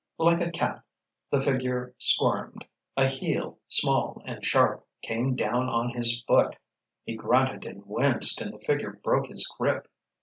Like 0.17 0.41
a 0.41 0.49
cat 0.49 0.81
the 1.29 1.39
figure 1.39 1.93
squirmed, 1.99 2.65
a 2.97 3.05
heel, 3.07 3.59
small 3.67 4.23
and 4.25 4.43
sharp, 4.43 4.83
came 5.03 5.35
down 5.35 5.69
on 5.69 5.89
his 5.91 6.23
foot. 6.23 6.55
He 7.03 7.15
grunted 7.15 7.65
and 7.65 7.85
winced 7.85 8.41
and 8.41 8.51
the 8.51 8.57
figure 8.65 8.99
broke 9.03 9.27
his 9.27 9.45
grip. 9.45 9.87